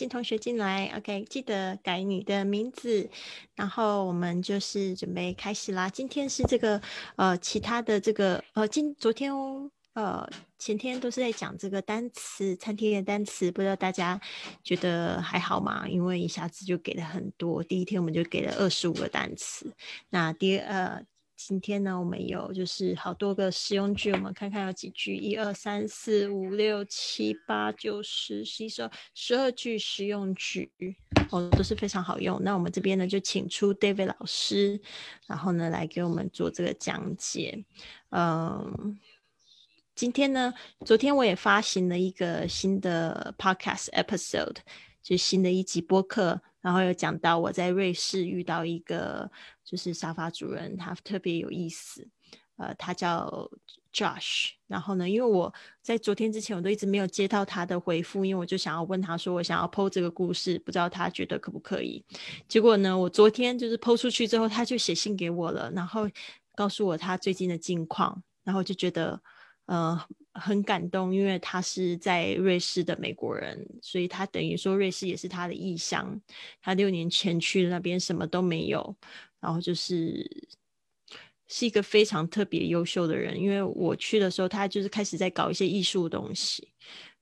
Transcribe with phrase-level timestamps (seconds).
[0.00, 3.10] 新同学进来，OK，记得改你的名字，
[3.54, 5.90] 然后我们就是准备开始啦。
[5.90, 6.80] 今天是这个
[7.16, 10.26] 呃，其他的这个呃，今昨天哦，呃，
[10.58, 14.18] 前天都是在讲这个单词，餐厅的单词，不知道大家
[14.64, 15.86] 觉得还好吗？
[15.86, 19.70] 因为一下子就给了很多，第一天我们就给了二十五个单词，
[20.08, 21.04] 那第呃。
[21.42, 30.70] 今天呢，我们有就是好多个实用句，我们看看有几句，一二三四五六七八九十十一十二十二句实用句，
[31.30, 32.38] 哦，都是非常好用。
[32.42, 34.78] 那我们这边呢，就请出 David 老师，
[35.26, 37.64] 然后呢，来给我们做这个讲解。
[38.10, 38.98] 嗯，
[39.94, 40.52] 今天呢，
[40.84, 44.56] 昨天我也发行了一个新的 Podcast episode，
[45.02, 46.42] 就新的一集播客。
[46.62, 49.30] 然后有讲到我在瑞士遇到一个
[49.70, 52.04] 就是沙发主人，他特别有意思，
[52.56, 53.48] 呃，他叫
[53.92, 54.50] Josh。
[54.66, 62.04] 然后呢，因为我在昨天之前我都一直没有接到他的回复，因为我就想要问他说我想要剖这个故事，不知道他觉得可不可以。
[62.48, 66.10] 结果呢，我昨天就是剖出去之后，他就写信给我了，然后
[66.56, 69.22] 告诉我他最近的近况，然后就觉得。
[69.66, 76.20] 呃，很感动，因为他是在瑞士的美国人，所以他等于说瑞士也是他的异乡。
[76.62, 78.96] 他六年前去那边什么都没有，
[79.40, 80.24] 然后就是
[81.48, 83.38] 是一个非常特别优秀的人。
[83.40, 86.68] 因为我去的时候，他就是开始在搞一些艺术东西。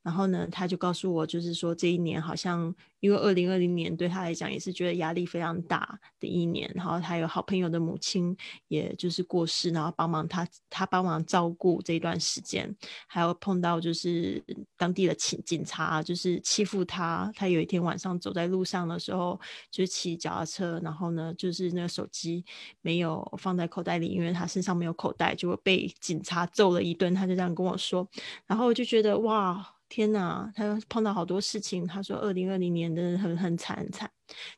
[0.09, 6.73] 然后呢，他就告诉我，就是说这一年好像，因为二零二零年对他来讲也是觉得压力非常大的一年。
[6.75, 8.35] 然后他有好朋友的母亲，
[8.69, 12.75] 也就是过世，然后帮忙他，他帮忙照顾这一段时间，
[13.07, 14.43] 还有碰到就是
[14.79, 17.31] 当地的警警察，就是欺负他。
[17.37, 19.39] 他有一天晚上走在路上的时候，
[19.71, 22.43] 就是骑脚踏车，然后呢，就是那个手机
[22.81, 27.15] 没有放在口袋里，因为他身上没有口袋，就被警察揍了一顿。
[27.15, 28.09] 他就这样跟我说，
[28.47, 29.75] 然后我就觉得哇。
[29.89, 31.87] 天呐，他碰到好多事情。
[31.87, 34.11] 他说，二零二零年真的很很惨很惨，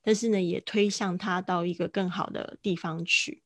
[0.03, 3.43] 但是呢，也推向他到一个更好的地方去。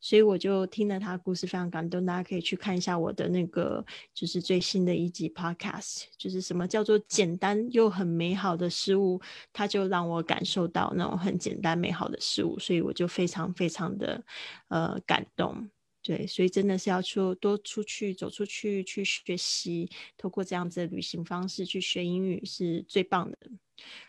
[0.00, 2.04] 所以我就听了他故事，非常感动。
[2.04, 9.20] 大家可以去看一下我的那个，就是最新的一集 Podcast，就是什么叫做简单又很美好的事物，
[9.52, 14.24] 他就让我感受到那种很简单美好的事物，所以我就非常非常的
[14.68, 15.70] 呃感动。
[16.02, 23.38] 对，所以真的是要出多出去走出去去学习，透过这样子的旅行方式去学英语是最棒的。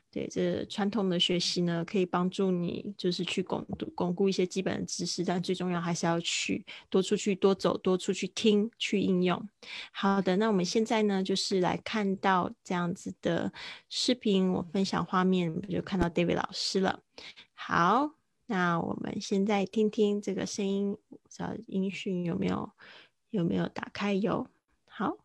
[0.10, 3.66] 对，这传统的学习呢，可以帮助你就是去巩
[3.96, 9.50] 巩固一些基本的知识，但最重要还是要去多出去多走，多出去听去应用。
[9.92, 13.52] 好的，那我们现在呢，就是来看到这样子的
[13.90, 17.04] 视频，我分享画面我就看到 David 老师了。
[17.54, 18.21] 好。
[18.52, 22.70] 那我们现在听听这个声音，不知道音讯有没有
[23.30, 24.14] 有没有打开？
[24.14, 24.46] 有，
[24.84, 25.20] 好。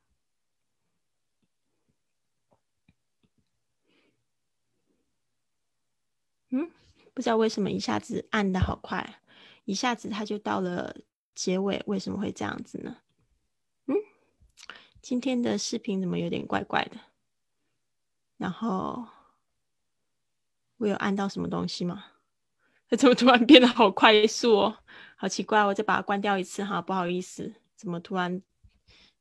[6.50, 6.70] 嗯，
[7.12, 9.20] 不知道为什么一下子按的好快，
[9.64, 10.96] 一下子它就到了
[11.34, 12.98] 结尾，为什么会这样子呢？
[13.86, 13.96] 嗯，
[15.02, 17.00] 今天的视频怎么有点怪怪的？
[18.36, 19.04] 然后
[20.76, 22.12] 我有按到什么东西吗？
[22.88, 24.78] 它 怎么突然变得好快速哦？
[25.16, 28.42] 好奇怪，我再把它关掉一次哈，不好意思，怎么突然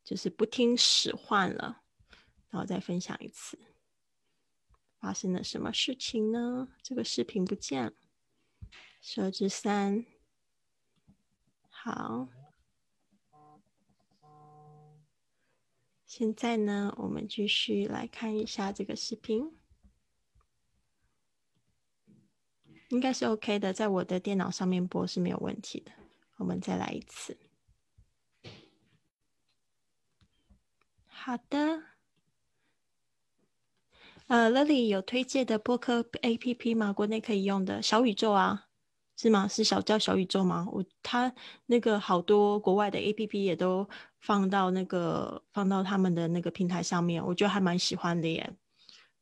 [0.04, 1.82] 就是不听使唤了？
[2.50, 3.58] 然后再分享一次，
[5.00, 6.70] 发生了什么事情呢？
[6.84, 7.94] 这个视频不见了，
[9.02, 10.06] 设置三，
[11.70, 12.28] 好，
[16.06, 19.58] 现在呢，我们继续来看一下这个视频。
[22.90, 25.92] 应该是 OK 的，在我的电脑上面播是没有问题的。
[26.38, 27.38] 我们再来一次。
[31.08, 31.84] 好的。
[34.28, 36.92] 呃，Lily 有推荐的播客 APP 吗？
[36.92, 38.68] 国内可以用的小宇宙啊，
[39.16, 39.48] 是吗？
[39.48, 40.68] 是小叫小宇宙吗？
[40.72, 41.34] 我他
[41.68, 43.88] 那个好多国外的 APP 也都
[44.20, 48.52] 放到那个放到他们的那个平台上面，我觉得还蛮喜欢的耶。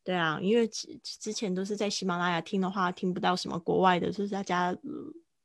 [0.03, 4.75] 对啊，因为之之前都是在喜马拉雅听的话，听不到什么国外的，就是大家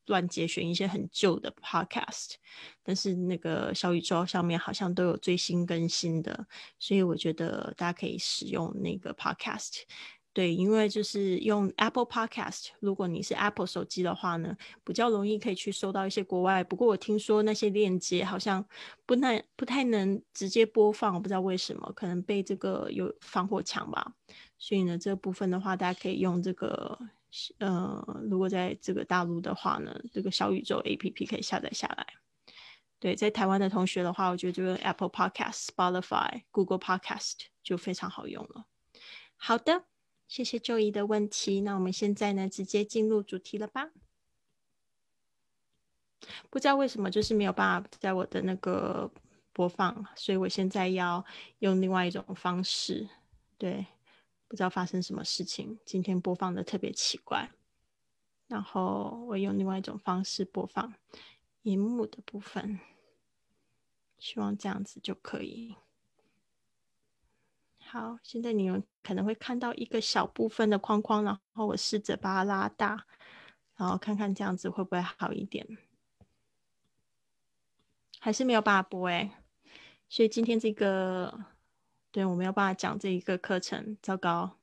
[0.07, 2.33] 乱节选一些很旧的 podcast，
[2.83, 6.47] 但是那个小宇宙上面好像都有最新更新的，
[6.79, 9.83] 所以我觉得大家可以使用那个 podcast。
[10.35, 16.63] 对，因为就是用 Apple Podcast，如果你是 Apple 手机的话呢，比较容易可以去搜到一些国外。
[16.63, 18.65] 不过我听说那些链接好像
[19.05, 24.13] 不太不太能直接播放，我不知道为什么，可能被这个有防火墙吧。
[24.59, 26.99] 所以呢，这部分的话，大家可以用这个，
[27.59, 32.07] 呃，如果在这个大陆的话呢，这个小宇宙 APP 可以下载下来。
[32.99, 38.67] 对，在台湾的同学的话，我觉得这个 Apple Podcast、Spotify、Google Podcast 就非常好用了。
[39.37, 39.85] 好的。
[40.27, 41.63] 谢谢周怡的问题。
[41.63, 43.93] 那我们现在呢，直接进入主题了吧？
[46.51, 49.11] 不知道为什么，就是没有办法在我的那个
[49.55, 51.25] 播放，所以我现在要
[51.61, 53.09] 用另外一种方式。
[53.57, 53.87] 对，
[54.49, 57.51] 不知道发生什么事情，今天播放的特别奇怪。
[58.47, 60.95] 然后我用另外一种方式播放
[61.63, 62.81] 荧幕的部分，
[64.19, 65.77] 希望这样子就可以。
[67.81, 73.07] 好，现在你们可能会看到一个小部分的框框，然后我试着把它拉大，
[73.77, 75.67] 然后看看这样子会不会好一点。
[78.19, 79.43] 还是没有办法播哎，
[80.09, 81.45] 所以今天这个，
[82.19, 84.57] 对我没有办法讲这一个课程，糟糕，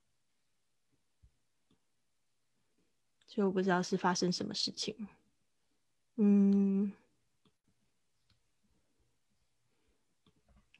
[3.25, 5.07] 所以我不知道是发生什么事情。
[6.15, 6.91] 嗯，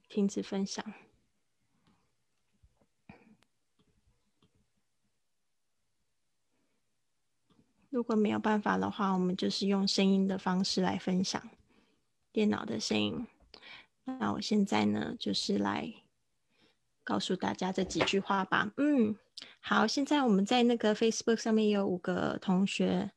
[0.10, 0.86] 停止分享。
[7.90, 11.42] 如果没有办法的话，我们就是用声音的方式来分享。
[12.34, 13.26] 电脑的声音。
[14.04, 15.94] 那我现在呢，就是来
[17.06, 18.74] 告诉大家这几句话吧。
[18.76, 19.16] 嗯，
[19.62, 23.12] 好，现在我们在那个 Facebook 上面有五个同学，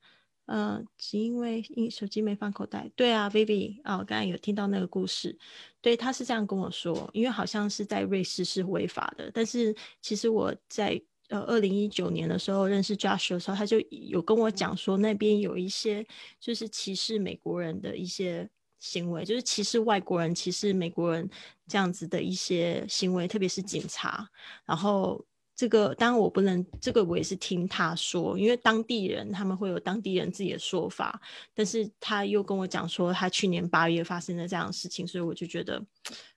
[0.46, 2.88] 呃，只因为因手机没放口袋。
[2.94, 5.36] 对啊，Vivi，哦，刚才有听到那个故事，
[5.80, 11.00] 对，他是这样跟我说，因为好像是在瑞士是违法的，但是其实我在
[11.30, 16.06] 呃二零一九年的时候认识 Josh 的时候，他就有跟我讲说，那边有一些
[16.38, 18.48] 就是歧视美国人的一些。
[18.78, 21.28] 行为就是歧视外国人、歧视美国人
[21.66, 24.28] 这样子的一些行为，特别是警察。
[24.64, 31.20] 然后这个当然我不能，这个我也是听他说，因为当地人他们会有当地人自己的说法。
[31.52, 35.84] 但是他又跟我讲说，他去年八月发生的这样的事情，所以我就觉得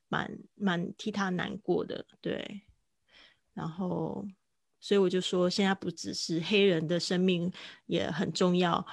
[0.08, 2.04] 蛮蛮替他难过的。
[2.20, 2.62] 对，
[3.54, 4.26] 然后
[4.80, 7.52] 所以我就说，现在不只是黑人的生命
[7.86, 8.84] 也很重要。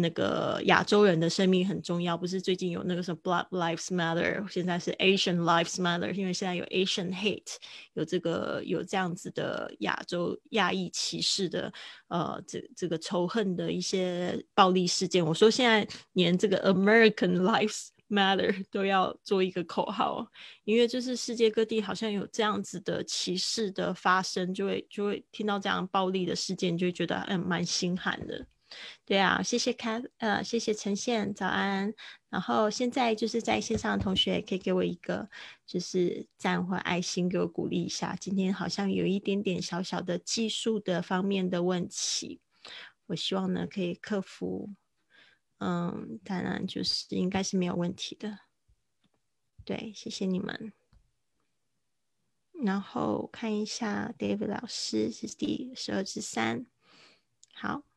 [0.00, 7.56] 那个亚洲人的生命很重要，不是最近有那个什么 Black Lives Matter，现在是 Asian Lives Matter，因为现在有 Asian Hate，
[7.94, 11.72] 有这个有这样子的亚洲亚裔歧视的
[12.08, 15.24] 呃这这个仇恨的一些暴力事件。
[15.24, 20.26] 我说现在连这个 American Lives Matter 都要做一个口号，
[20.64, 28.46] 因为就是世界各地好像有这样子的歧视的发生，就会就会听到这样暴力的事件，就会觉得嗯蛮心寒的。
[29.04, 31.94] 对啊，谢谢开呃，谢谢呈现，早安。
[32.28, 35.30] 然后现在就是在线上的同学，可以给我一个
[35.66, 38.14] 就是赞或爱心，给我鼓励一下。
[38.20, 42.40] 今天好像有一点点小小的技术的方面的问题，
[43.06, 44.74] 我希望呢可以克服。
[45.60, 48.40] 嗯，当然就是应该是没有问题的。
[49.64, 50.72] 对，谢谢你们。
[52.62, 56.66] 然后看一下 David 老师是第十二至三，
[57.54, 57.87] 好。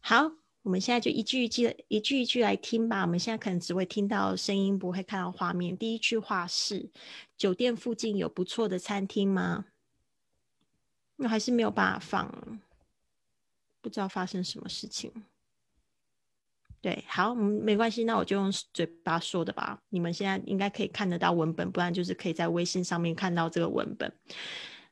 [0.00, 0.32] 好，
[0.62, 3.02] 我们现在就一句一句、一句一句来听吧。
[3.02, 5.76] 我们现在可能只会听到声音，不会看到画面。
[5.76, 6.90] 第一句话是：
[7.36, 9.66] 酒店附近有不错的餐厅吗？
[11.16, 12.60] 那还是没有办法放，
[13.80, 15.12] 不知道发生什么事情。
[16.80, 19.80] 对，好，没关系，那我就用嘴巴说的吧。
[19.90, 24.12] 你们现在应该可以看得到文本，不然就是可以在微信上面看到这个文本。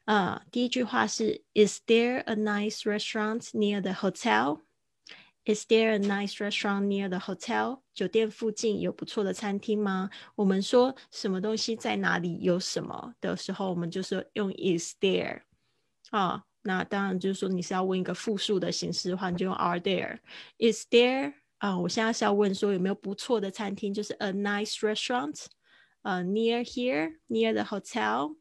[0.09, 4.61] 啊，第一句话是：Is there a nice restaurant near the hotel?
[5.45, 7.81] Is there a nice restaurant near the hotel?
[7.93, 10.09] 酒店附近有不错的餐厅吗？
[10.35, 15.41] 我们说什么东西在哪里有什么的时候，我们就是用 is there
[16.09, 16.43] 啊。
[16.63, 20.17] 那当然就是说你是要问一个复数的形式的话，你就用 are there.
[20.57, 21.77] Is there 啊？
[21.77, 25.45] 我现在是要问说有没有不错的餐厅，就是 a nice restaurant
[26.01, 28.35] 呃 near here near the hotel。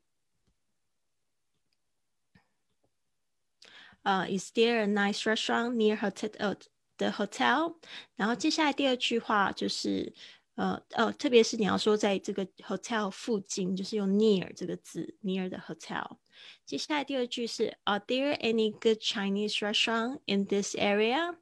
[4.02, 6.30] 呃，Is there a nice restaurant near hotel？
[6.38, 6.54] 呃，
[6.98, 7.76] the hotel。
[8.16, 10.12] 然后接下来第二句话就是，
[10.56, 16.18] 呃呃，特别是你要说在这个 hotel 附近，就是用 near 这个字，near the hotel。
[16.66, 21.36] 接下来第二句是，Are there any good Chinese restaurant in this area？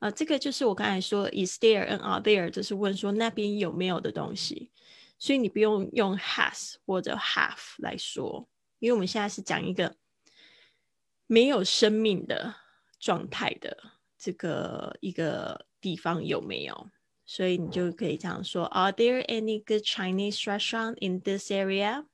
[0.00, 4.70] 呃，这个就是我刚才说，Is there and are there，就是问说那边有没有的东西。
[5.18, 8.46] 所以你不用用 has 或者 have 来说，
[8.78, 9.96] 因为我们现在是讲一个。
[11.31, 12.55] 没有生命的
[12.99, 13.77] 状态的
[14.17, 16.89] 这个一个地方有没有？
[17.23, 22.07] 所以你就可以这样说：Are there any good Chinese restaurants in this area？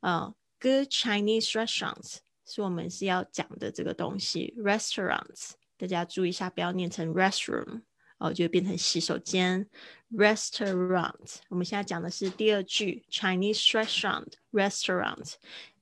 [0.00, 4.52] 啊，good Chinese restaurants 是我们是要讲的这个东西。
[4.58, 7.82] Restaurants，大家注意一下，不要念成 restroom，
[8.21, 9.69] 哦，就变成洗手间。
[10.11, 15.33] Restaurant，我们现在讲的是第二句 Chinese restaurant，restaurant。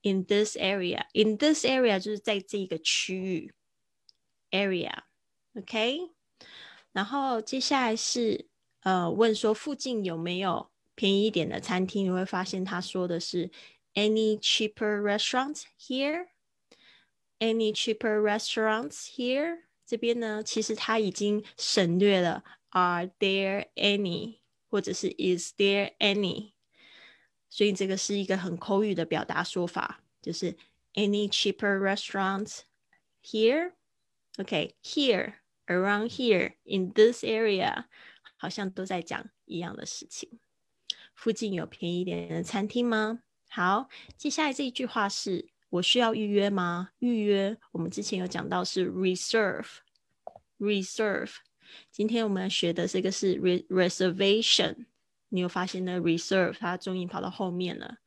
[0.01, 3.53] in this area，in this area 就是在这个区域
[4.51, 6.11] area，OK。
[6.91, 8.47] 然后接下来是
[8.81, 12.05] 呃问说附近有没有便宜一点的餐厅？
[12.05, 13.49] 你会发现他说的是
[13.95, 19.63] any cheaper restaurants here？any cheaper restaurants here？
[19.90, 26.52] 这边呢，其实他已经省略了 are there any 或者是 is there any？
[27.48, 30.56] 所以这个是一个很口语的表达说法，就是
[30.94, 32.60] any cheaper restaurants
[33.24, 35.40] here？OK，here。
[35.66, 37.86] Around here in this area，
[38.36, 40.38] 好像都在讲一样的事情。
[41.14, 43.22] 附近有便宜点的餐厅吗？
[43.48, 46.90] 好，接下来这一句话是我需要预约吗？
[46.98, 51.36] 预约，我们之前有讲到是 reserve，reserve。
[51.92, 53.36] 今天我们学的这个是
[53.68, 54.86] reservation。
[55.28, 57.98] 你有发现呢？reserve 它重音跑到后面了。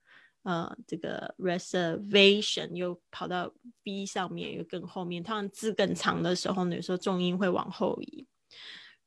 [0.42, 5.24] 呃，这个 reservation 又跑到 b 上面，又更后面。
[5.24, 8.28] 它字更长的时候呢，有时候重音会往后移。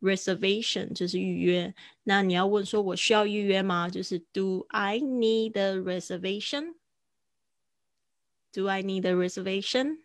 [0.00, 1.74] reservation 就是预约。
[2.04, 3.90] 那你要问说，我需要预约吗？
[3.90, 6.76] 就是 Do I need a reservation？
[8.56, 9.98] Do I need a reservation？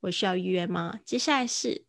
[0.00, 0.98] 我需要预约吗？
[1.04, 1.84] 接下来是，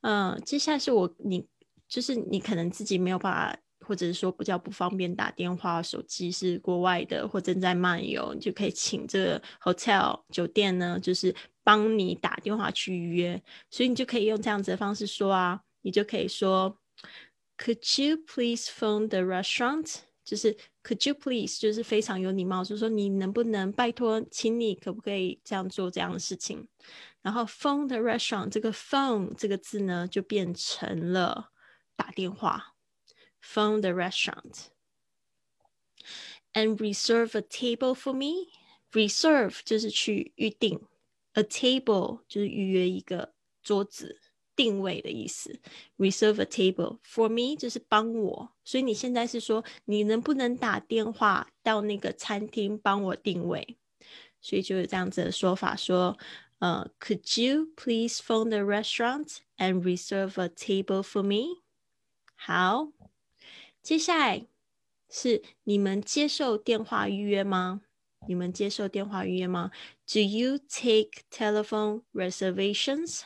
[0.00, 1.46] 嗯，接下来是我你
[1.88, 3.56] 就是你可能自己没有办法。
[3.82, 13.42] 或者是说比较不方便打电话，手机是国外的或正在漫游，你就可以请这个 hotel 酒店呢，就是帮你打电话去预约。
[13.68, 16.78] 所以你就可以用这样子的方式说啊，你就可以说
[17.58, 19.96] ，Could you please phone the restaurant？
[20.22, 21.60] 就是 Could you please？
[21.60, 26.66] 就是非常有礼貌，就是说你能不能拜托，请你可不可以这样做这样的事情？
[27.22, 31.52] 然后 phone the restaurant 这个 phone 这个字呢，就变成了
[31.96, 32.74] 打电话。
[33.42, 34.66] phone the restaurant
[36.52, 38.50] and reserve a table for me.
[38.92, 40.80] Reserve 就是去预定
[41.32, 43.32] ，a table 就是预约一个
[43.62, 44.20] 桌子，
[44.59, 45.59] 定位的意思。
[45.97, 53.77] Reserve a table for me 就是帮我，所以你现在是说你能不能打电话到那个餐厅帮我定位？
[54.41, 56.17] 所以就有这样子的说法，说
[56.59, 61.61] 呃，Could you please phone the restaurant and reserve a table for me？
[62.35, 62.91] 好。
[63.81, 64.47] 接下来
[65.09, 67.81] 是你们接受电话预约吗？
[68.27, 69.69] 你们接受电话预约吗？
[70.07, 73.21] Do you take telephone reservations？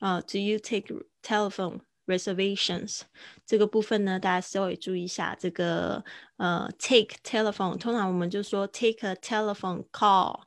[0.00, 0.92] 啊，Do you take
[1.22, 3.02] telephone reservations？
[3.46, 5.36] 这个部分呢，大家稍微注意一下。
[5.38, 6.04] 这个
[6.36, 10.42] 呃，take telephone，通常我们就说 take a telephone call，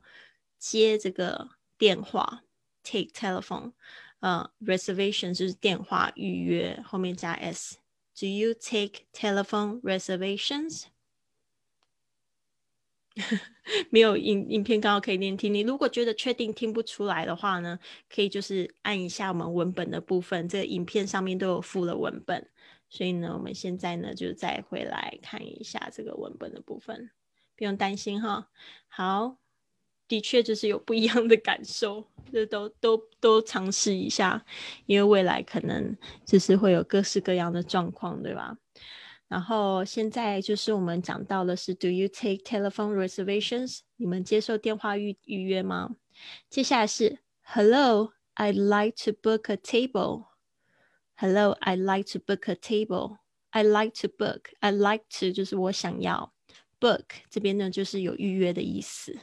[0.60, 2.44] 接这个电话
[2.84, 3.74] ，take telephone。
[4.20, 7.78] 呃，reservation 就是电话预约，后面加 s。
[8.20, 10.84] Do you take telephone reservations？
[13.92, 15.54] 没有影影片刚好可以练听。
[15.54, 17.80] 你如果觉得确定听不出来的话呢，
[18.10, 22.50] 可以就是按一下我们文本的部分，这个影片上面都有附了文本。
[22.90, 27.10] 所以呢，我们现在呢就再回来看一下这个文本的部分，
[27.56, 28.50] 不用担心哈。
[28.88, 29.38] 好。
[30.06, 34.46] 的确就是有不一样的感受，这都都都尝试一下，
[34.86, 38.56] 因为未来可能就是会有各式各样的状况，对吧？
[39.29, 43.81] 然后现在就是我们讲到的是，Do you take telephone reservations？
[43.97, 45.97] 你们接受电话预预约吗？
[46.49, 55.33] 接下来是，Hello，I'd like to book a table。Hello，I'd like to book a table。I like to book。I like to
[55.33, 56.33] 就是我想要，
[56.81, 59.19] book 这边呢就是有预约的意思。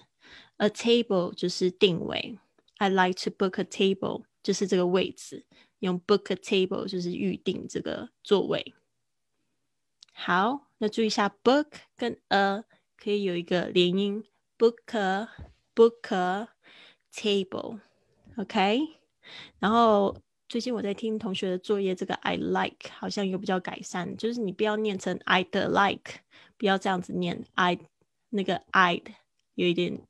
[0.57, 2.37] A table 就是定位，
[2.77, 5.45] I like to book a table 就是这个位置，
[5.79, 8.73] 用 book a table 就是预定这个座位。
[10.22, 12.62] 好，那注意一下，book 跟 a
[12.98, 14.22] 可以有一个连音
[14.58, 15.26] ，book a
[15.74, 16.48] book a
[17.10, 18.80] table，OK。
[19.58, 20.14] 然后
[20.46, 26.20] 最近我在听同学的作业，这个 I like 好像有比较改善，就是你不要念成 I'd like，
[26.58, 27.78] 不要这样子念，I
[28.28, 29.14] 那个 I'd
[29.54, 30.02] 有一点。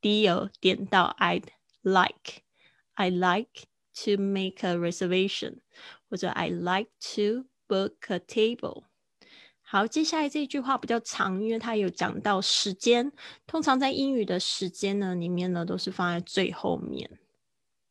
[0.00, 1.48] D 有点到 I'd
[1.82, 2.42] like,
[2.94, 3.64] I like
[4.04, 5.62] to make a reservation，
[6.08, 8.84] 或者 I like to book a table。
[9.68, 13.10] 好，接下来这句话比较长，因为它有讲到时间。
[13.48, 17.10] 通常在英语的时间呢里面呢，都是放在最后面。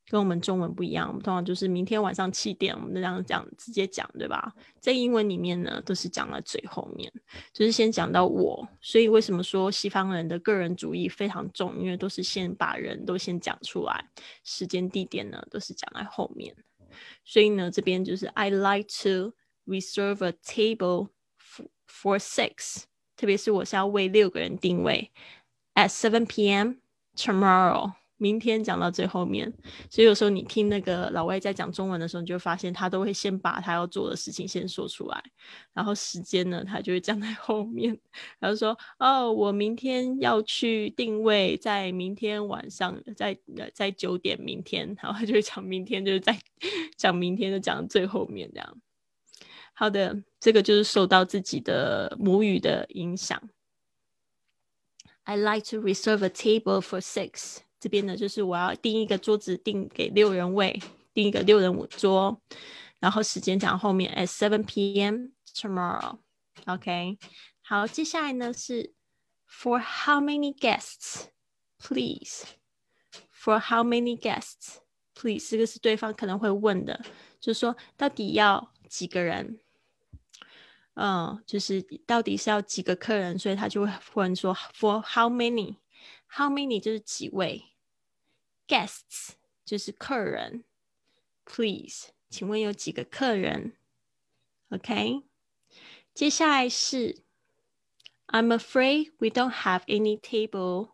[0.07, 4.53] 跟我们中文不一样，我们通常就是明天晚上七点，我们这样讲直接讲，对吧？
[4.79, 7.11] 在英文里面呢，都是讲在最后面，
[7.51, 8.65] 就是先讲到我。
[8.79, 11.77] 所以为什么说西方人的个人主义非常重？
[11.77, 14.09] 因为都是先把人都先讲出来，
[14.45, 16.55] 时间地点呢都是讲在后面。
[17.25, 19.33] 所以呢，这边就是 I like to
[19.65, 21.09] reserve a table
[21.89, 22.83] for six，
[23.15, 25.11] 特别是我是要为六个人定位
[25.73, 26.73] at seven p.m.
[27.15, 27.93] tomorrow。
[28.17, 29.51] 明天讲到最后面，
[29.89, 35.21] 所以有时候你听那个老外在讲中文的时候，你就发现他都会先把他要做的事情先说出来，
[35.73, 37.99] 然后时间呢，他就会讲在后面。
[38.39, 43.37] 然后说：“哦，我明天要去定位，在明天晚上，在
[43.73, 46.39] 在九点，明天。”然后他就会讲明天，就是在
[46.95, 48.81] 讲明天，就讲到最后面这样。
[49.77, 53.37] 好的，这个就是受到自己的母语的影响。
[55.23, 57.57] I like to reserve a table for six.
[57.77, 60.81] 这边呢，就是我要订一个桌子，订给六人位，
[61.13, 62.41] 订一个六人五桌，
[62.99, 65.31] 然后时间讲后面 at seven p.m.
[65.53, 66.19] tomorrow。
[66.67, 67.17] OK，
[67.61, 68.93] 好，接下来呢是
[69.49, 71.25] for how many guests
[71.77, 74.77] please？for how many guests
[75.13, 75.49] please？
[75.51, 77.03] 这个是对方可能会问的，
[77.41, 79.59] 就是说到底要几个人？
[80.95, 83.37] 嗯，就是到底是要几个客人？
[83.37, 87.65] 所以他就会问说 for how many？how many 就是几位
[88.67, 89.31] ？Guests
[89.65, 90.63] 就是客人
[91.45, 93.73] ，Please，请问有几个客人
[94.69, 95.23] ？OK，
[96.13, 97.23] 接下来是
[98.27, 100.91] I'm afraid we don't have any table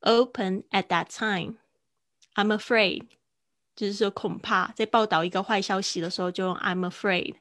[0.00, 1.56] open at that time.
[2.34, 3.08] I'm afraid，
[3.74, 7.36] 就是说恐怕在报道一个坏消息的时候就用 I'm afraid。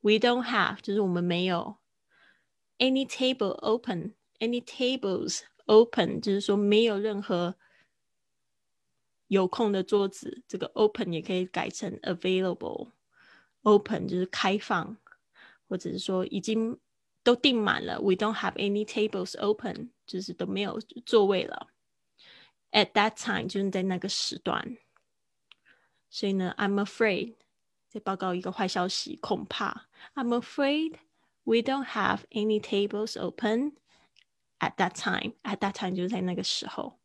[0.00, 1.76] We don't have，就是我们没有
[2.78, 7.56] any table open，any tables open，就是说没有任何。
[9.28, 12.90] 有空的桌子，这个 open 也可以改成 available。
[13.62, 14.96] open 就是开放，
[15.68, 16.80] 或者是说已经
[17.22, 18.00] 都订满了。
[18.00, 21.68] We don't have any tables open，就是都没有座位了。
[22.72, 24.78] At that time 就是在那个时段。
[26.08, 27.36] 所以呢，I'm afraid
[27.88, 30.94] 再报告一个坏消息，恐怕 I'm afraid
[31.44, 33.72] we don't have any tables open
[34.58, 35.34] at that time。
[35.42, 36.98] At that time 就是在那个时候。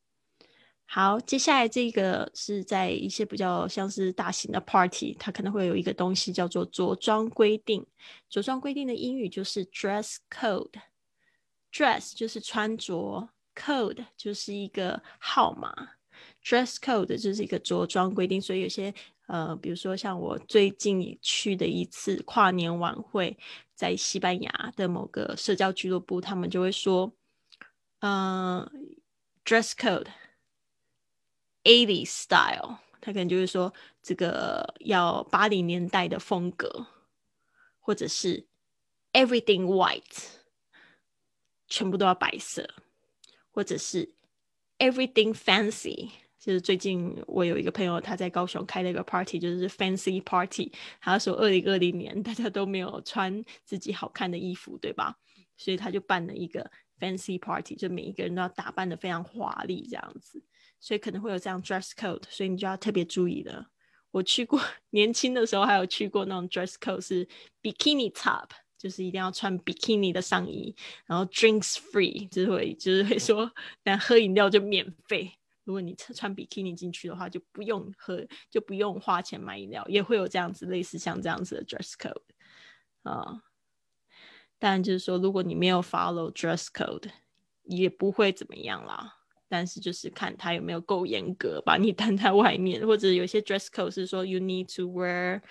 [0.88, 7.84] 好，接下来这个是在一些比较像是大型的 party，它可能会有一个东西叫做着装规定。
[8.30, 10.74] 着装规定的英语就是 dress code。
[11.72, 15.74] dress 就是穿着，code 就是一个号码。
[16.43, 18.93] dress code 就是一个着装规定，所以有些
[19.28, 23.38] 呃，比如说像我最近去的一次跨年晚会，
[23.74, 27.12] 在西班牙的某个社交俱乐部，他们就会说，
[28.00, 28.70] 嗯
[29.44, 30.08] ，dress code。
[31.64, 36.86] Eighty style，他可能就是说这个要八零年代的风格，
[37.80, 38.46] 或者是
[39.14, 40.28] everything white，
[41.68, 42.70] 全部都要白色，
[43.50, 44.14] 或者是
[44.78, 46.12] everything fancy。
[46.45, 50.71] 就是最近我有一个朋友，他在高雄开了一个 party，就是 fancy party。
[51.01, 55.17] 他说二零二零年大家都没有穿自己好看的衣服，对吧？
[55.58, 60.39] 所以他就办了一个 fancy party，就每一个人都要打扮的非常华丽这样子。
[60.79, 63.65] 所以可能会有这样 dress code，所以你就要特别注意了。
[64.12, 67.27] 我去过 年轻的时候，还有去过那种 dress code 是
[67.63, 70.75] bikini top，就是一定要穿 bikini 的上衣，
[71.08, 75.31] 然后 drinks free，就是会就是会说， 但喝饮料就免费。
[75.65, 82.21] 如果你穿 bikini 进去的话，就不用喝，就不用花钱买饮料，也会有这样子类似像这样子的 dress code
[83.04, 83.43] 啊。
[84.58, 87.10] 但就是说，如果你没有 follow dress code，
[87.63, 89.17] 也不会怎么样啦。
[89.47, 95.41] 但是就是看他有没有够严格，把你挡在外面，或者有些 dress code 是说 you need to wear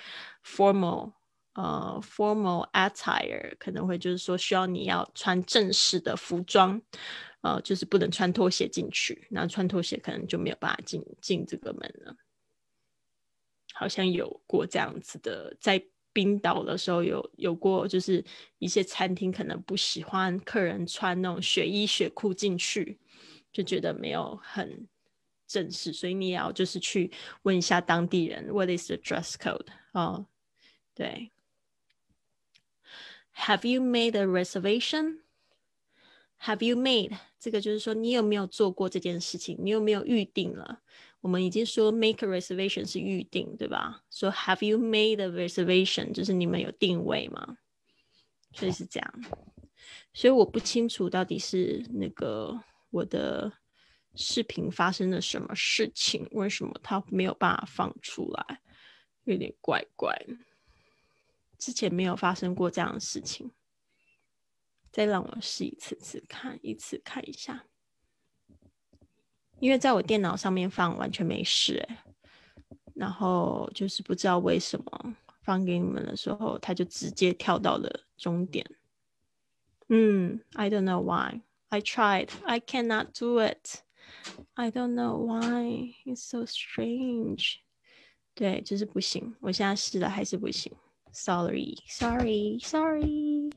[0.45, 1.13] formal，
[1.53, 6.83] 呃，formal attire，可能会就是说需要你要穿正式的服装，
[7.45, 12.17] 呃，就是不能穿拖鞋进去，那穿拖鞋可能就没有办法进进这个门了。
[13.75, 18.25] 好像有过这样子的，在冰岛的时候有有过，就是
[18.59, 22.99] 一些餐厅可能不喜欢客人穿那种雪衣雪裤进去。
[23.53, 24.89] 就觉得没有很
[25.47, 29.67] 正式，所以你也要就是去问一下当地人，What is the dress code？
[29.93, 30.27] 哦，
[30.95, 31.31] 对
[33.37, 35.24] ，Have you made a reservation？
[36.45, 37.17] reservation？Have you made？
[37.39, 39.57] 这个就是说你有没有做过这件事情？
[39.61, 40.81] 你有没有预定了？
[41.21, 44.03] 我们已经说 make a reservation 是预定，对吧？
[44.11, 46.13] 说 Have you made a reservation？
[46.13, 47.57] 就是你们有定位吗？
[48.53, 49.25] 所以是这样。
[50.13, 52.61] 所以我不清楚到底是那个。
[52.91, 53.53] 我的
[54.15, 56.29] 视频发生了什么事情？
[56.31, 58.61] 为什么它没有办法放出来？
[59.25, 60.17] 有点怪怪。
[61.59, 63.51] 之前没有发生过这样的事情。
[64.95, 67.65] 再让我试一次次看，一次看一下。
[69.59, 72.05] 因为在我电脑上面放完全没事哎，
[72.95, 78.65] 然后就是不知道为什么放给你们的时候，它就直接跳到了终点。
[79.89, 81.41] 嗯，I don't know why。
[81.71, 82.29] I tried.
[82.45, 83.83] I cannot do it.
[84.55, 85.97] I don't know why.
[86.05, 87.57] It's so strange.
[88.33, 89.35] 对，就是不行。
[89.41, 90.73] 我现在试了还是不行。
[91.13, 93.51] Sorry, sorry, sorry.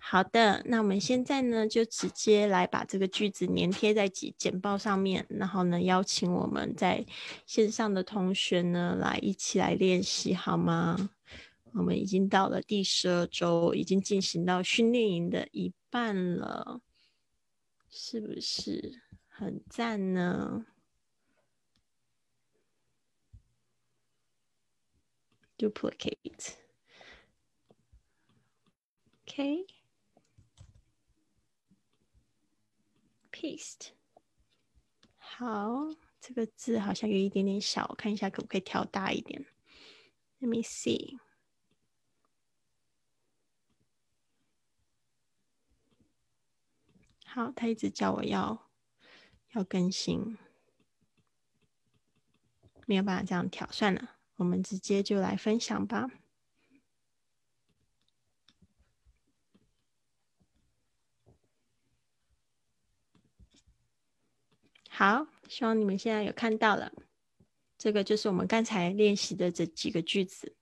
[0.00, 7.04] 好的，那我们现在呢，就直接来把这个句子粘贴在简简报上面，然后呢，邀请我们在
[7.46, 11.10] 线上的同学呢，来一起来练习，好吗？
[11.74, 16.80] 我们已经到了第十二周，已经进行到训练营的一半了，
[17.90, 20.64] 是不是很赞呢
[25.58, 26.54] ？Duplicate,
[29.26, 29.66] OK,
[33.38, 33.90] paste。
[35.16, 35.86] 好，
[36.20, 39.46] 这个字好像有一点点小，看一下可不可以调大一点。
[40.40, 41.18] Let me see.
[47.26, 48.68] 好，他一直叫我要
[49.52, 50.36] 要更新，
[52.86, 56.08] 没有办法这样调，算了，我们直接就来分享吧。
[64.97, 66.91] 好，希望你们现在有看到了，
[67.77, 70.55] 这个就是我们刚才练习的这几个句子。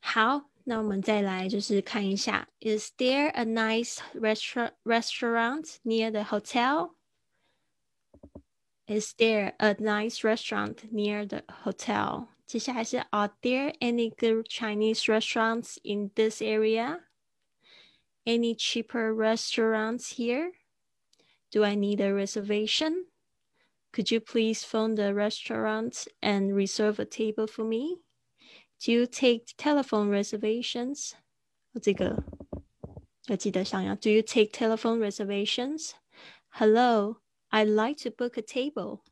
[0.00, 0.50] 好。
[0.68, 6.96] 那我们再来就是看一下，Is there a nice restaurant restaurant near the hotel?
[8.88, 12.30] Is there a nice restaurant near the hotel?
[12.48, 17.02] 接下来是 Are there any good Chinese restaurants in this area?
[18.24, 20.50] Any cheaper restaurants here?
[21.52, 23.06] Do I need a reservation?
[23.92, 27.98] Could you please phone the restaurant and reserve a table for me?
[28.80, 31.14] Do you take telephone reservations？
[31.80, 32.22] 这个
[33.26, 33.94] 要记得想要。
[33.94, 35.92] Do you take telephone reservations?
[36.50, 37.16] Hello,
[37.50, 39.02] I'd like to book a table.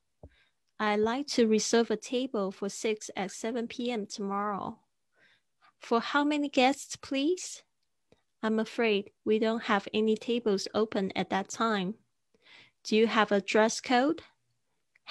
[0.79, 4.07] I'd like to reserve a table for 6 at 7 p.m.
[4.07, 4.81] tomorrow.
[5.79, 7.63] For how many guests, please?
[8.43, 11.95] I'm afraid we don't have any tables open at that time.
[12.84, 14.20] Do you have a dress code?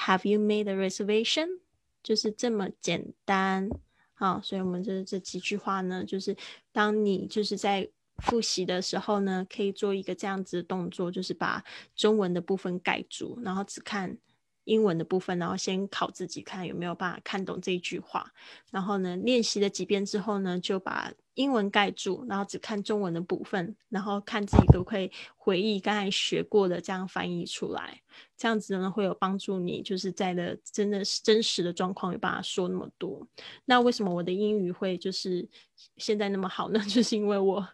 [0.07, 1.61] Have you made a reservation?
[2.03, 3.69] 就是这么简单。
[4.15, 6.37] 好，所以我们这这几句话呢，就是
[6.73, 14.19] 当你就是在复习的时候呢，可以做一个这样子的动作，就是把中文的部分盖住，然后只看。
[14.69, 18.33] 英文的部分，然后先考自己看有没有办法看懂这一句话，
[18.71, 28.03] 然后呢，练习了几遍之后呢，就把英文盖住，然后只看中文的部分，然后看自己可不可以回忆刚才学过的，这样翻译出来，
[28.37, 33.27] 这样子呢会有帮助你，就是在的真的是真实的状况有办法说那么多。
[33.65, 35.49] 那为什么我的英语会就是
[35.97, 36.79] 现在那么好呢？
[36.87, 37.67] 就是因为我。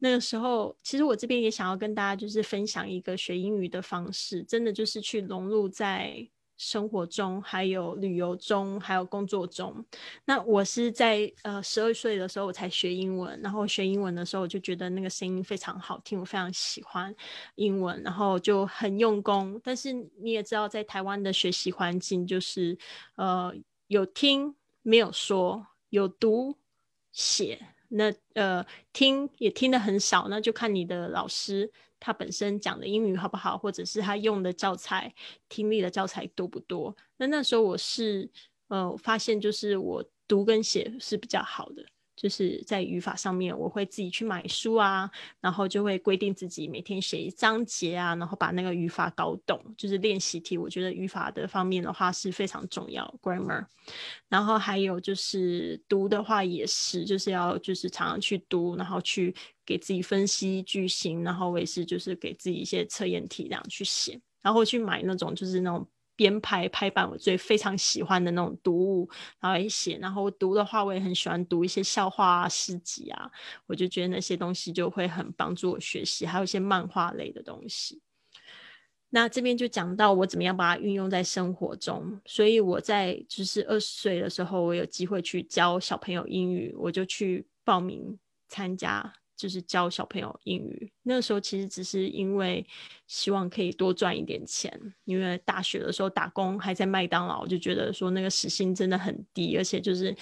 [0.00, 9.82] 那个时候，其实我这边也想要跟大家就是分享一个学英语的方式，真的就是去融入在生活中，还有旅游中，还有工作中。
[10.24, 17.14] 那我是在呃十二岁的时候我才学英文，然后学英文的时候我就觉得那个声音非常好听，我非常喜欢
[17.54, 19.60] 英文，然后就很用功。
[19.64, 22.76] 但是你也知道，在台湾的学习环境就是
[23.16, 23.54] 呃
[23.86, 26.56] 有听没有说，有读
[27.12, 27.58] 写。
[27.90, 35.14] 那呃，听也听的很少，那就看你的老师他本身讲的英语好不好，或者是他用的教材
[35.48, 36.96] 听力的教材多不多。
[37.18, 38.30] 那那时候我是
[38.68, 41.84] 呃发现，就是我读跟写是比较好的。
[42.20, 49.58] 就是在语法上面，我会自己去买书啊，然后就会规定自己每天写一章节啊，然后把那个语法搞懂。
[49.74, 53.64] 就是练习题，我觉得语法的方面的话是非常重要，grammar。
[54.28, 65.88] 然后还有就是读的话也是，就是要就是常常去读，然后去给自己分析句型，然后我也是就是给自己一些测验题这样去写，然后去买那种就是那种。
[66.20, 69.08] 编排排版我最非常喜欢的那种读物，
[69.40, 73.30] 然后一写，然后读的话我也很喜欢读一些笑话啊、诗集啊，
[73.64, 78.02] 我就觉得那些东西就会很帮助我学习，还有一些漫画类的东西。
[79.08, 89.14] 那这边就讲到我怎么样把它运用在生活中，所以我在就是二十岁的时候，我有机会去教小朋友英语，我就去报名参加。
[89.40, 92.66] 就是教小朋友英语，那个时候其实只是因为
[93.06, 94.70] 希望可以多赚一点钱，
[95.04, 100.14] 因为大学的时候打工还在麦当劳，就觉得说那个时薪真的很低，而且就是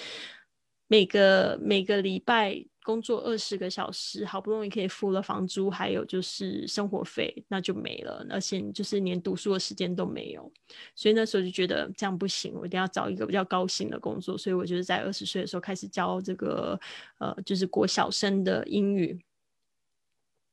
[0.86, 2.64] 每个每个礼拜。
[2.88, 10.50] 工作二十个小时，好不容易可以付了房租，还有就是生活费，那就没了，而且就是连读书的时间都没有。
[10.94, 14.38] 所以那时候就觉得这样不行，我一定要找一个比较高薪的工作。
[14.38, 16.80] 所以我就是在二十岁的时候开始教这个
[17.18, 19.20] 呃，就是国小生的英语。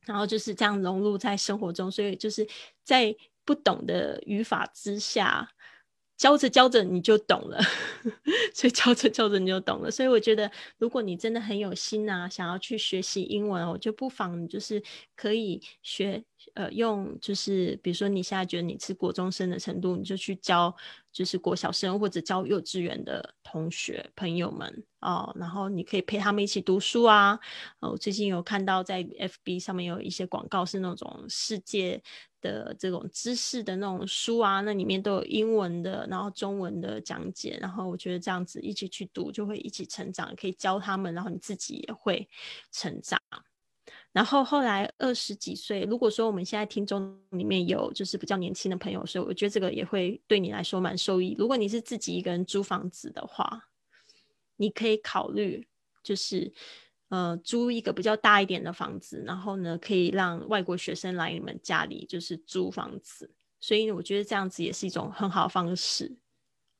[0.06, 2.46] 然后就是这样融入在生活中，所以就是
[2.84, 5.50] 在不懂的语法之下。
[6.18, 7.60] 教着教着你就懂了，
[8.54, 9.92] 所以教着教着你就懂了。
[9.92, 14.82] 所以我觉得，如果你真的很有心啊，想要去学习英文，我就不妨就是
[15.16, 16.24] 可以学，
[16.54, 20.74] 呃，用就是比如说你现在觉得你是国中生的程度，你就去教
[21.12, 27.40] 就是国小生或者教幼稚园的同学朋友们哦，然后你可以陪他们一起读书啊。
[27.80, 32.02] 哦，最近有看到在 FB 上面有一些广告是那种世界。
[32.42, 42.30] 的这种知识的那种书啊，那里面都有英文的，然后中文的讲解，然后我觉得这样子一起去读，就会一起成长，可以教他们，然后你自己也会
[42.72, 43.20] 成长。
[44.12, 51.36] 然后后来二十几岁，如果说我们现在听众里面有就是比较年轻的朋友，所以我觉得这个也会对你来说蛮受益。
[51.40, 53.70] 如果你是自己一个人租房子的话，
[54.58, 55.68] 你可以考虑
[56.04, 56.52] 就是。
[57.10, 63.32] 呃，租一个比较大一点的房子，然后呢，可以让外国学生来你们家里，就是租房子。
[63.60, 66.18] 所以我觉得这样子也是一种很好的方式。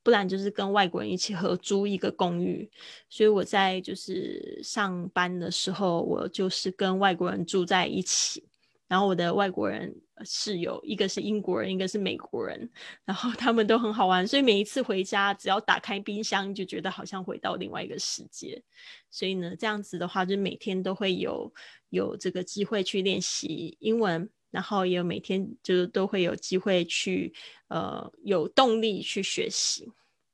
[0.02, 2.70] 不然就是跟外国人一起合租一个公寓。
[3.08, 8.44] 所以我在就是上班的时候，我就是跟外国人住在一起。
[8.88, 12.70] 然后我的外国人室友，一个是英国人，一个是美国人，
[13.04, 18.62] 然后他们都很好玩，所以每一次回家，只要打开冰箱，就觉得好像回到另外一个世界。
[19.10, 21.52] 所以呢，这样子的话，就每天都会有
[21.90, 27.34] 有这个机会去练习英文，然后也有每天就都会有机会去
[27.70, 29.92] 呃有动力去学习。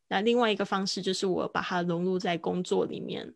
[0.09, 3.33] 那另外一个方式就是我把它融入在工作里面，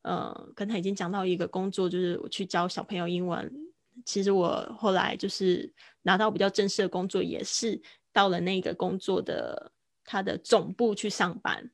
[0.00, 3.65] 呃，刚才已经讲到一个工作，就是我去教小朋友英文。
[4.04, 7.80] 其实我后来就是拿到比较正式的工作，也是
[8.12, 9.72] 到了那个工作的
[10.04, 11.70] 他的总部去上班。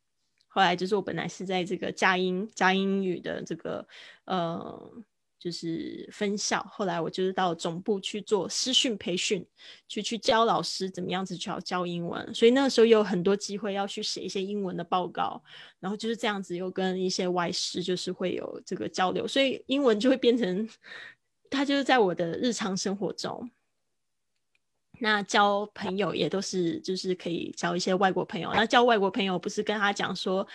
[0.46, 3.86] 后来就是我本来是在这个佳音佳音语的这个
[4.26, 4.92] 呃
[5.38, 9.44] 就是分校，后来我就是到总部去做师训培训，
[9.88, 12.32] 去去教老师怎么样子去要教英文。
[12.32, 15.42] 所以那个时候有很多机会要去写一些英文的报告，
[15.80, 20.68] 然后就是这样子又跟一些外师就是会有这个交流，所以英文就会变成。
[21.52, 23.50] 他就是在我的日常生活中，
[24.98, 28.50] 那交朋友也都是就是可以交一些外国朋友。
[28.54, 30.46] 那交外国朋友不是跟他讲说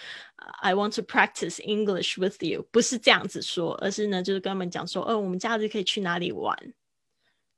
[0.62, 6.58] ，I want to practice English with you，不是这样子说，而是呢就是跟他们讲说，哦，我们假日可以去哪里玩。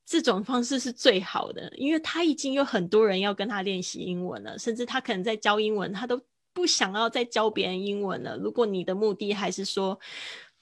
[0.06, 6.19] 这种方式是最好的，因为他已经有很多人要跟他练习英文了，甚至他可能在教英文，他都
[6.52, 8.36] 不想要再教别人英文了。
[8.36, 9.99] 如果你的目的还是说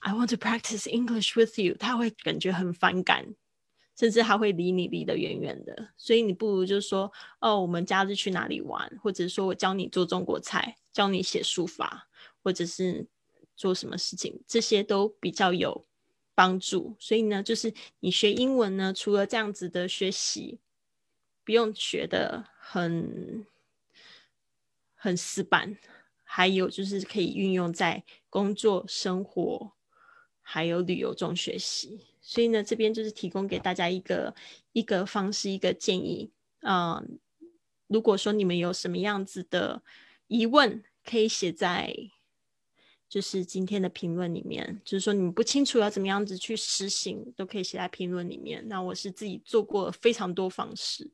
[0.00, 3.34] ，I want to practice English with you，他会感觉很反感，
[3.96, 5.88] 甚至他会离你离得远远的。
[5.96, 12.08] 所以你不如就说，哦，我们假日去哪里玩，或者说我教你做中国菜，教你写书法，
[12.42, 13.06] 或者是
[13.56, 15.84] 做什么事情，这些都比较有
[16.34, 16.96] 帮助。
[17.00, 20.60] 所以呢，就是你学英文呢，除了这样子的学习，
[21.44, 23.44] 不用学的很
[24.94, 25.76] 很死板，
[26.22, 29.72] 还有就是可以运用在工作生活。
[30.50, 34.34] 还有旅游中学习，所以呢，这边就是提供给大家一个
[34.72, 36.30] 一个方式，一个建议
[36.62, 37.04] 啊。
[37.86, 39.82] 如果说你们有什么样子的
[40.26, 41.94] 疑问，可以写在
[43.10, 44.80] 就是今天的评论里面。
[44.86, 48.66] 就是说你们不清楚要怎么样子去实行，都可以写在评论里面。
[48.68, 51.10] 那我是自己做过非常多方式，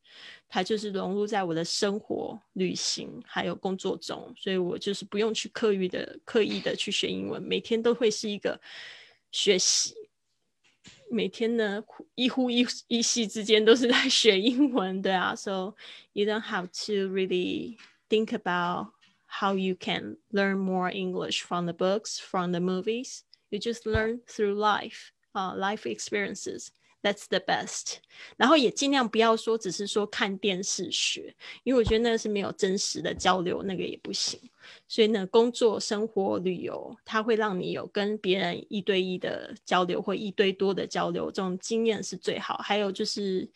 [0.48, 8.60] 它就是融入在我的生活、旅行还有工作中，所以我就是不用去刻意的刻意的去学英文，每天都会是一个。
[9.33, 9.95] 学习
[11.11, 11.83] 每天呢，
[12.15, 15.35] 一呼一一吸之间都是在学英文，对啊。
[15.35, 15.75] So
[16.13, 17.77] you don't have to really
[18.07, 18.91] think about
[19.25, 23.21] how you can learn more English from the books, from the movies.
[23.49, 26.67] You just learn through life, uh, life experiences.
[27.04, 27.96] That's the best。
[28.38, 34.40] 然后也尽量不要说只是说看电视学，因为我觉得那是没有真实的交流，那个也不行。
[34.88, 42.56] 所以呢，工作、生活、旅游，它会让你有跟别人一对一的交流或一对多的交流，这种经验是最好。
[42.56, 43.46] 还有就是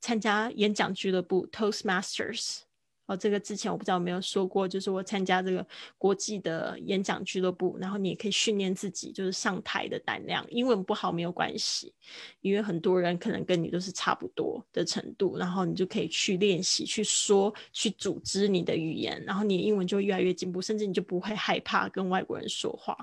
[0.00, 2.65] 参加演讲俱乐部 （Toastmasters）。
[3.06, 5.64] 哦，这个之前我不知道有没有说过，就是我参加这个
[5.96, 10.44] 国际的演讲俱乐部，然后你也可以训练自己，就是上台的胆量。
[10.50, 11.94] 英文不好没有关系，
[12.40, 22.96] 因为很多人可能跟你都是差不多的程度，然后你就可以去练习、去说、去组织你的语言，然后你的英文就越来越进步，甚至你就不会害怕跟外国人说话。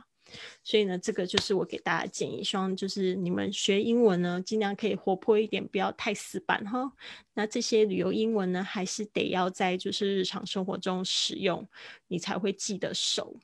[0.63, 6.91] 所以呢，这个就是我给大家建议，希望就是你们学英文呢，尽量可以活泼一点，不要太死板哈。
[7.34, 11.67] 那这些旅游英文呢，还是得要在就是日常生活中使用，
[12.08, 13.36] 你才会记得熟。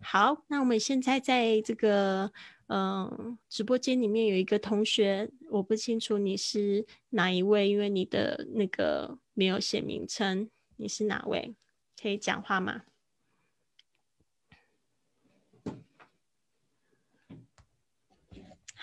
[0.00, 2.30] 好，那我们现在在这个
[2.68, 11.54] 嗯，直播间里面有一个同学，我不清楚你是哪一位，因为你的那个没有写名称，你是哪位？
[12.00, 12.82] 可以讲话吗？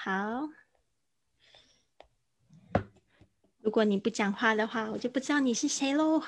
[0.04, 0.50] 好，
[3.60, 6.24] 如果你不讲话的话，我就不知道你是谁喽。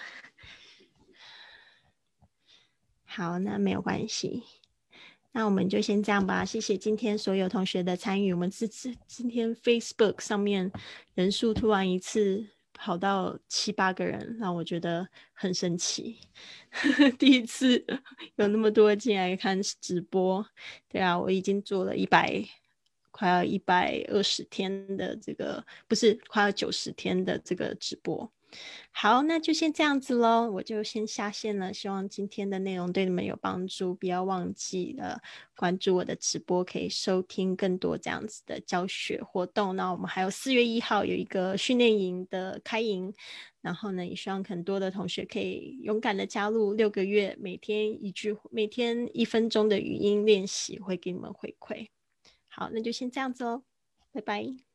[3.03, 4.43] 好，那没有关系，
[5.31, 6.45] 那我们就先这样吧。
[6.45, 8.31] 谢谢今天所有同学的参与。
[8.31, 10.71] 我们这次今天 Facebook 上面
[11.15, 16.19] 人数突然一次跑到七八个人，让我觉得很神奇，
[17.17, 17.83] 第一次
[18.35, 20.45] 有那么多进来看直播。
[20.87, 22.45] 对啊，我已经做了一百。
[23.13, 28.29] 快要一百二十天的这个，不是快要九十天的这个直播。
[28.91, 31.73] 好，那就先这样子喽，我就先下线了。
[31.73, 35.19] 希望今天的内容对你们有帮助，不要忘记了
[35.55, 39.75] 关注我的直播，可以收听更多这样子的教学活动。
[39.75, 43.11] 那我们还有四月一号有一个训练营的开营，
[43.61, 51.87] 然后呢，也希望很多的同学可以勇敢的加入六个月，每天一句，每天一分钟的语音练习，会给你们回馈。
[52.55, 53.63] 好，那就先这样子哦，
[54.11, 54.72] 拜拜。